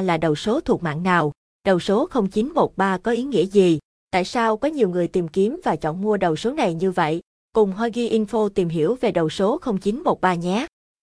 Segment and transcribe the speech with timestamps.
[0.00, 1.32] là đầu số thuộc mạng nào?
[1.64, 3.78] Đầu số 0913 có ý nghĩa gì?
[4.10, 7.20] Tại sao có nhiều người tìm kiếm và chọn mua đầu số này như vậy?
[7.52, 10.66] Cùng Hogi Info tìm hiểu về đầu số 0913 nhé.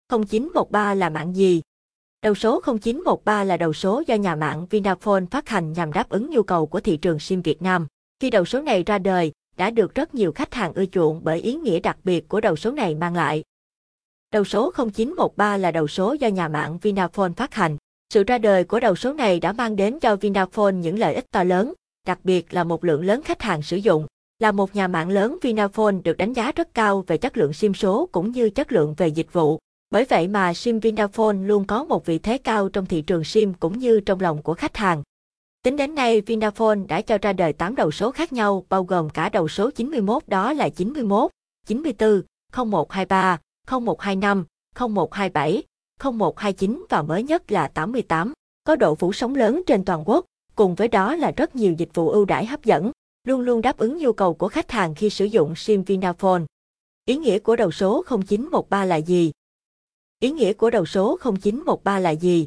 [0.08, 1.62] 0913 là mạng gì?
[2.22, 6.30] Đầu số 0913 là đầu số do nhà mạng Vinaphone phát hành nhằm đáp ứng
[6.30, 7.86] nhu cầu của thị trường SIM Việt Nam.
[8.20, 11.40] Khi đầu số này ra đời, đã được rất nhiều khách hàng ưa chuộng bởi
[11.40, 13.44] ý nghĩa đặc biệt của đầu số này mang lại.
[14.32, 17.76] Đầu số 0913 là đầu số do nhà mạng Vinaphone phát hành.
[18.14, 21.30] Sự ra đời của đầu số này đã mang đến cho Vinaphone những lợi ích
[21.30, 21.72] to lớn,
[22.06, 24.06] đặc biệt là một lượng lớn khách hàng sử dụng.
[24.38, 27.74] Là một nhà mạng lớn Vinaphone được đánh giá rất cao về chất lượng SIM
[27.74, 29.58] số cũng như chất lượng về dịch vụ.
[29.90, 33.54] Bởi vậy mà SIM Vinaphone luôn có một vị thế cao trong thị trường SIM
[33.54, 35.02] cũng như trong lòng của khách hàng.
[35.62, 39.10] Tính đến nay, Vinaphone đã cho ra đời 8 đầu số khác nhau, bao gồm
[39.10, 41.30] cả đầu số 91 đó là 91,
[41.66, 42.22] 94,
[42.52, 43.38] 0123,
[43.70, 44.44] 0125,
[44.74, 45.62] 0127,
[46.02, 48.32] 0129 và mới nhất là 88.
[48.64, 51.94] Có độ phủ sóng lớn trên toàn quốc, cùng với đó là rất nhiều dịch
[51.94, 52.90] vụ ưu đãi hấp dẫn,
[53.24, 56.42] luôn luôn đáp ứng nhu cầu của khách hàng khi sử dụng SIM Vinaphone.
[57.04, 59.32] Ý nghĩa của đầu số 0913 là gì?
[60.20, 62.46] Ý nghĩa của đầu số 0913 là gì?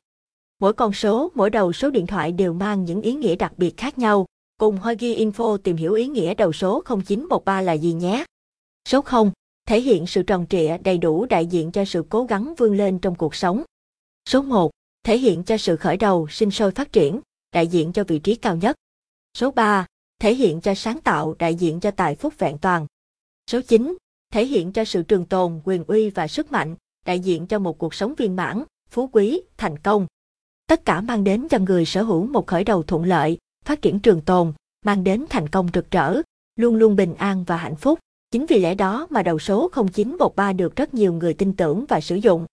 [0.60, 3.78] Mỗi con số, mỗi đầu số điện thoại đều mang những ý nghĩa đặc biệt
[3.78, 4.26] khác nhau.
[4.60, 8.26] Cùng Hogi Info tìm hiểu ý nghĩa đầu số 0913 là gì nhé.
[8.90, 9.32] Số 0
[9.68, 13.00] thể hiện sự tròn trịa đầy đủ đại diện cho sự cố gắng vươn lên
[13.00, 13.64] trong cuộc sống.
[14.30, 14.72] Số 1
[15.04, 17.20] thể hiện cho sự khởi đầu, sinh sôi phát triển,
[17.52, 18.76] đại diện cho vị trí cao nhất.
[19.38, 19.86] Số 3
[20.20, 22.88] thể hiện cho sáng tạo, đại diện cho tài phúc vẹn toàn.
[23.52, 23.98] Số 9
[24.34, 27.78] thể hiện cho sự trường tồn, quyền uy và sức mạnh, đại diện cho một
[27.78, 30.08] cuộc sống viên mãn, phú quý, thành công.
[30.68, 34.00] Tất cả mang đến cho người sở hữu một khởi đầu thuận lợi, phát triển
[34.00, 34.54] trường tồn,
[34.86, 36.22] mang đến thành công rực rỡ,
[36.56, 38.00] luôn luôn bình an và hạnh phúc.
[38.32, 42.02] Chính vì lẽ đó mà đầu số 0913 được rất nhiều người tin tưởng và
[42.02, 42.46] sử dụng.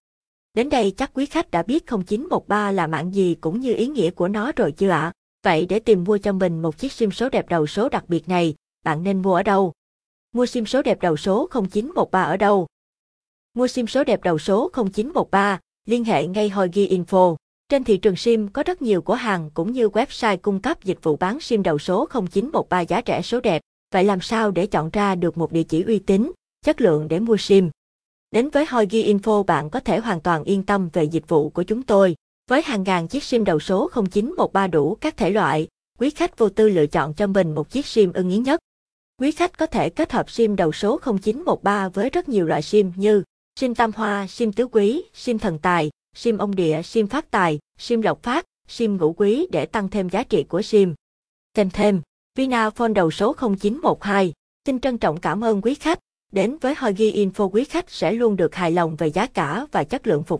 [0.54, 4.10] Đến đây chắc quý khách đã biết 0913 là mạng gì cũng như ý nghĩa
[4.10, 5.12] của nó rồi chưa ạ?
[5.44, 8.28] Vậy để tìm mua cho mình một chiếc sim số đẹp đầu số đặc biệt
[8.28, 9.72] này, bạn nên mua ở đâu?
[10.32, 12.66] Mua sim số đẹp đầu số 0913 ở đâu?
[13.54, 17.36] Mua sim số đẹp đầu số 0913, liên hệ ngay Hogi Info.
[17.68, 20.98] Trên thị trường SIM có rất nhiều cửa hàng cũng như website cung cấp dịch
[21.02, 23.62] vụ bán SIM đầu số 0913 giá rẻ số đẹp.
[23.94, 26.32] Vậy làm sao để chọn ra được một địa chỉ uy tín,
[26.64, 27.70] chất lượng để mua SIM?
[28.30, 31.62] Đến với Hoigi Info bạn có thể hoàn toàn yên tâm về dịch vụ của
[31.62, 32.14] chúng tôi.
[32.50, 35.68] Với hàng ngàn chiếc SIM đầu số 0913 đủ các thể loại,
[35.98, 38.60] quý khách vô tư lựa chọn cho mình một chiếc SIM ưng ý nhất.
[39.20, 42.92] Quý khách có thể kết hợp SIM đầu số 0913 với rất nhiều loại SIM
[42.96, 43.22] như
[43.60, 47.58] SIM tam hoa, SIM tứ quý, SIM thần tài, SIM ông địa, SIM phát tài,
[47.78, 50.94] SIM lộc phát, SIM ngũ quý để tăng thêm giá trị của SIM.
[51.54, 52.00] Thêm thêm,
[52.38, 54.32] Vinaphone đầu số 0912,
[54.66, 55.98] xin trân trọng cảm ơn quý khách.
[56.32, 59.84] Đến với Hogi Info quý khách sẽ luôn được hài lòng về giá cả và
[59.84, 60.32] chất lượng phục